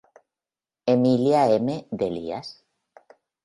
Emilia 0.87 1.47
M. 1.51 1.79
de 1.91 2.07
Elías. 2.07 2.59